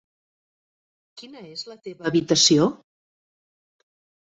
[1.23, 2.69] Quina és la teva habitació?